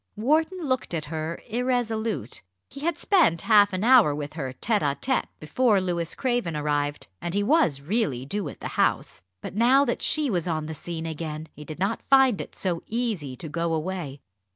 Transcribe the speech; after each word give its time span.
Wharton 0.15 0.61
looked 0.65 0.95
at 0.95 1.05
her 1.13 1.39
irresolute. 1.47 2.41
He 2.71 2.79
had 2.79 2.97
spent 2.97 3.41
half 3.43 3.71
an 3.71 3.83
hour 3.83 4.15
with 4.15 4.33
her 4.33 4.51
tête 4.51 4.81
à 4.81 4.99
tête 4.99 5.27
before 5.39 5.79
Louis 5.79 6.15
Craven 6.15 6.57
arrived, 6.57 7.05
and 7.21 7.35
he 7.35 7.43
was 7.43 7.81
really 7.83 8.25
due 8.25 8.49
at 8.49 8.61
the 8.61 8.69
House. 8.81 9.21
But 9.41 9.53
now 9.53 9.85
that 9.85 10.01
she 10.01 10.27
was 10.31 10.47
on 10.47 10.65
the 10.65 10.73
scene 10.73 11.05
again, 11.05 11.49
he 11.53 11.63
did 11.63 11.77
not 11.77 12.01
find 12.01 12.41
it 12.41 12.55
so 12.55 12.81
easy 12.87 13.35
to 13.35 13.47
go 13.47 13.75
away. 13.75 14.21